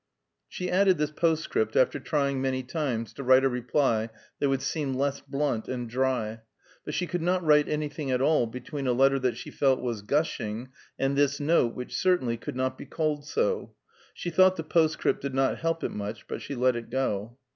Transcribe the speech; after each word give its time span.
She 0.49 0.71
added 0.71 0.97
this 0.97 1.11
postscript 1.11 1.75
after 1.75 1.99
trying 1.99 2.41
many 2.41 2.63
times 2.63 3.13
to 3.13 3.23
write 3.23 3.43
a 3.43 3.49
reply 3.49 4.09
that 4.39 4.49
would 4.49 4.63
seem 4.63 4.95
less 4.95 5.19
blunt 5.21 5.67
and 5.67 5.87
dry; 5.87 6.39
but 6.83 6.95
she 6.95 7.05
could 7.05 7.21
not 7.21 7.43
write 7.45 7.69
anything 7.69 8.09
at 8.09 8.19
all 8.19 8.47
between 8.47 8.87
a 8.87 8.93
letter 8.93 9.19
that 9.19 9.37
she 9.37 9.51
felt 9.51 9.79
was 9.79 10.01
gushing 10.01 10.69
and 10.97 11.15
this 11.15 11.39
note 11.39 11.75
which 11.75 11.95
certainly 11.95 12.35
could 12.35 12.55
not 12.55 12.79
be 12.79 12.85
called 12.87 13.27
so; 13.27 13.75
she 14.11 14.31
thought 14.31 14.55
the 14.55 14.63
postscript 14.63 15.21
did 15.21 15.35
not 15.35 15.59
help 15.59 15.83
it 15.83 15.91
much, 15.91 16.27
but 16.27 16.41
she 16.41 16.55
let 16.55 16.75
it 16.75 16.89
go. 16.89 17.37